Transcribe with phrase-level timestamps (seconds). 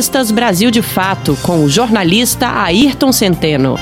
[0.00, 3.74] Revistas Brasil de Fato, com o jornalista Ayrton Centeno.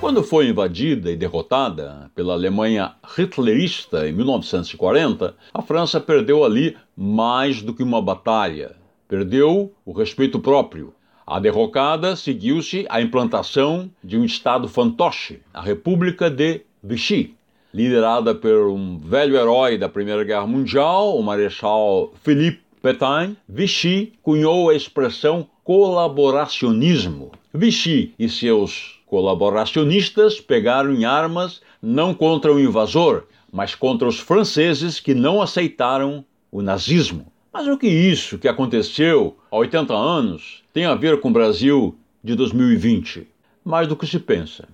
[0.00, 7.62] Quando foi invadida e derrotada pela Alemanha hitlerista em 1940, a França perdeu ali mais
[7.62, 8.72] do que uma batalha.
[9.06, 10.92] Perdeu o respeito próprio.
[11.24, 17.36] A derrocada seguiu-se a implantação de um Estado fantoche, a República de Vichy,
[17.72, 23.36] liderada por um velho herói da Primeira Guerra Mundial, o Marechal Philippe Pétain.
[23.48, 27.32] Vichy cunhou a expressão colaboracionismo.
[27.54, 34.98] Vichy e seus colaboracionistas pegaram em armas não contra o invasor, mas contra os franceses
[34.98, 37.26] que não aceitaram o nazismo.
[37.52, 41.96] Mas o que isso que aconteceu há 80 anos tem a ver com o Brasil
[42.24, 43.28] de 2020?
[43.64, 44.66] Mais do que se pensa.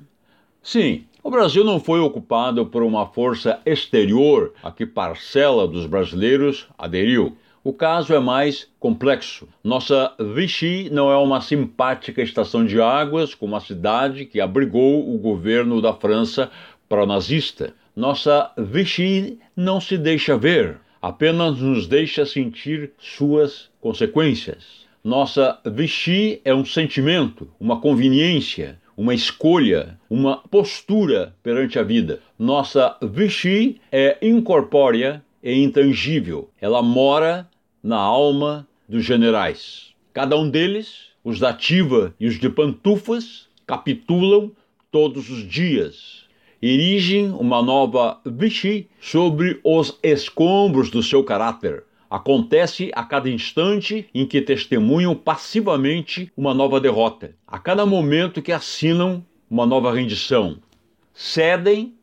[0.63, 6.67] Sim, o Brasil não foi ocupado por uma força exterior a que parcela dos brasileiros
[6.79, 7.37] aderiu.
[7.63, 9.47] O caso é mais complexo.
[9.63, 15.19] Nossa Vichy não é uma simpática estação de águas como a cidade que abrigou o
[15.19, 16.51] governo da França
[16.89, 17.75] pró-nazista.
[17.95, 24.89] Nossa Vichy não se deixa ver, apenas nos deixa sentir suas consequências.
[25.05, 32.21] Nossa Vichy é um sentimento, uma conveniência, uma escolha, uma postura perante a vida.
[32.37, 36.51] Nossa Vichy é incorpórea e intangível.
[36.61, 37.49] Ela mora
[37.81, 39.95] na alma dos generais.
[40.13, 44.51] Cada um deles, os da ativa e os de pantufas, capitulam
[44.91, 46.25] todos os dias.
[46.61, 51.85] Erigem uma nova Vichy sobre os escombros do seu caráter.
[52.11, 58.53] Acontece a cada instante em que testemunham passivamente uma nova derrota, a cada momento que
[58.53, 60.57] assinam uma nova rendição.
[61.13, 61.95] Cedem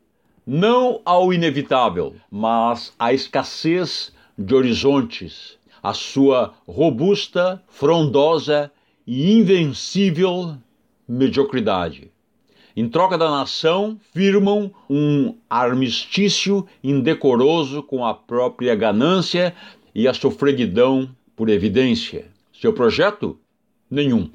[0.46, 8.70] não ao inevitável, mas à escassez de horizontes, a sua robusta, frondosa
[9.04, 10.56] e invencível
[11.08, 12.10] mediocridade.
[12.76, 19.54] Em troca da nação, firmam um armistício indecoroso com a própria ganância
[19.96, 22.26] e a sofreguidão por evidência.
[22.52, 23.40] Seu projeto?
[23.90, 24.30] Nenhum.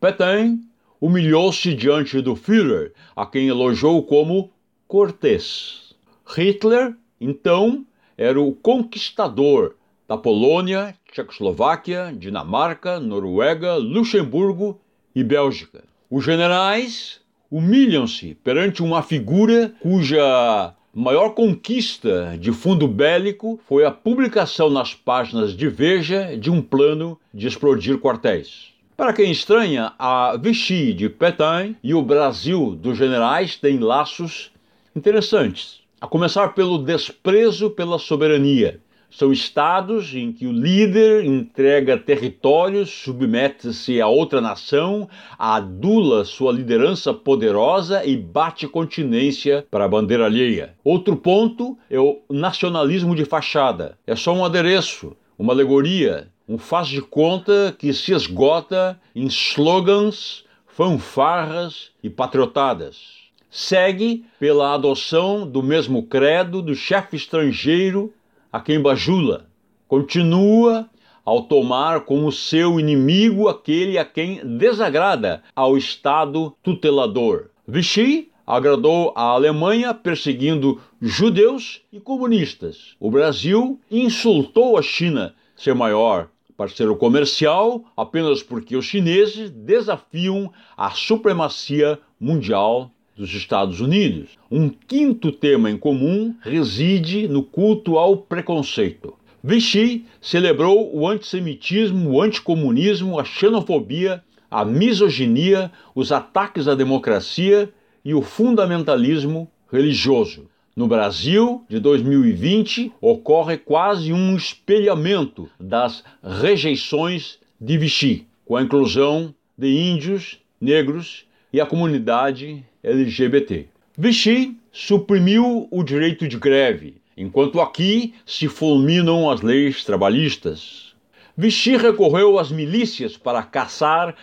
[0.00, 0.58] Petain
[0.98, 4.50] humilhou-se diante do Führer, a quem elogiou como
[4.88, 5.94] cortês.
[6.26, 7.84] Hitler, então,
[8.16, 9.76] era o conquistador
[10.08, 14.80] da Polônia, Tchecoslováquia, Dinamarca, Noruega, Luxemburgo
[15.14, 15.84] e Bélgica.
[16.10, 24.68] Os generais humilham-se perante uma figura cuja maior conquista de fundo bélico foi a publicação
[24.68, 28.72] nas páginas de Veja de um plano de explodir quartéis.
[28.94, 34.50] Para quem estranha, a Vichy de Pétain e o Brasil dos generais têm laços
[34.94, 38.78] interessantes, a começar pelo desprezo pela soberania.
[39.12, 45.06] São estados em que o líder entrega territórios, submete-se a outra nação,
[45.38, 50.74] adula sua liderança poderosa e bate continência para a bandeira alheia.
[50.82, 53.98] Outro ponto é o nacionalismo de fachada.
[54.06, 60.42] É só um adereço, uma alegoria, um faz de conta que se esgota em slogans,
[60.66, 63.20] fanfarras e patriotadas
[63.54, 68.10] segue pela adoção do mesmo credo do chefe estrangeiro
[68.52, 69.46] a quem bajula.
[69.88, 70.88] Continua
[71.24, 77.46] ao tomar como seu inimigo aquele a quem desagrada ao Estado tutelador.
[77.66, 82.94] Vichy agradou a Alemanha perseguindo judeus e comunistas.
[83.00, 90.90] O Brasil insultou a China, seu maior parceiro comercial, apenas porque os chineses desafiam a
[90.90, 94.30] supremacia mundial dos Estados Unidos.
[94.50, 99.14] Um quinto tema em comum reside no culto ao preconceito.
[99.42, 107.72] Vichy celebrou o antissemitismo, o anticomunismo, a xenofobia, a misoginia, os ataques à democracia
[108.04, 110.48] e o fundamentalismo religioso.
[110.74, 119.34] No Brasil de 2020 ocorre quase um espelhamento das rejeições de Vichy, com a inclusão
[119.56, 123.68] de índios, negros e a comunidade LGBT.
[123.96, 130.92] Vichy suprimiu o direito de greve, enquanto aqui se fulminam as leis trabalhistas.
[131.36, 134.16] Vichy recorreu às milícias para caçar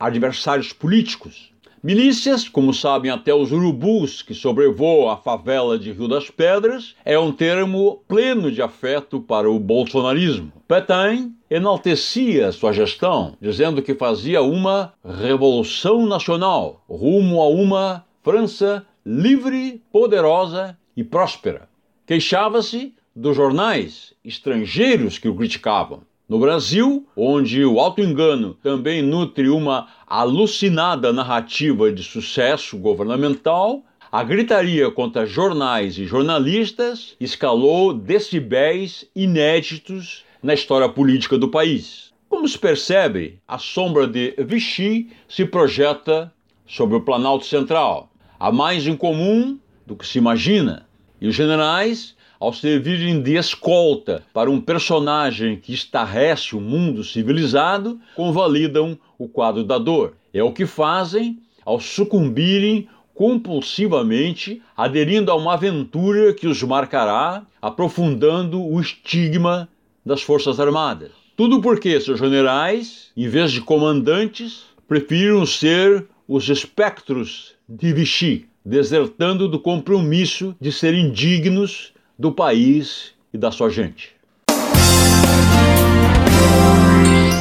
[0.00, 1.52] adversários políticos.
[1.86, 7.16] Milícias, como sabem até os urubus que sobrevoam a favela de Rio das Pedras, é
[7.16, 10.52] um termo pleno de afeto para o bolsonarismo.
[10.66, 19.80] Petain enaltecia sua gestão, dizendo que fazia uma revolução nacional rumo a uma França livre,
[19.92, 21.68] poderosa e próspera.
[22.04, 26.00] Queixava-se dos jornais estrangeiros que o criticavam.
[26.28, 34.90] No Brasil, onde o auto-engano também nutre uma alucinada narrativa de sucesso governamental, a gritaria
[34.90, 42.12] contra jornais e jornalistas escalou decibéis inéditos na história política do país.
[42.28, 46.34] Como se percebe, a sombra de Vichy se projeta
[46.66, 48.10] sobre o Planalto Central.
[48.36, 50.88] Há mais em comum do que se imagina.
[51.20, 57.98] E os generais ao servirem de escolta para um personagem que estarrece o mundo civilizado,
[58.14, 60.14] convalidam o quadro da dor.
[60.32, 68.62] É o que fazem ao sucumbirem compulsivamente, aderindo a uma aventura que os marcará, aprofundando
[68.62, 69.68] o estigma
[70.04, 71.10] das Forças Armadas.
[71.34, 79.48] Tudo porque seus generais, em vez de comandantes, preferiram ser os espectros de Vichy, desertando
[79.48, 84.16] do compromisso de serem dignos do país e da sua gente.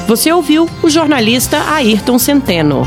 [0.07, 2.83] Você ouviu o jornalista Ayrton Centeno.